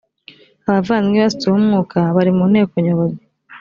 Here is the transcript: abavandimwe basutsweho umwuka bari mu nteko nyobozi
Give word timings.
abavandimwe 0.67 1.19
basutsweho 1.21 1.57
umwuka 1.61 1.97
bari 2.15 2.31
mu 2.37 2.45
nteko 2.51 2.73
nyobozi 2.85 3.21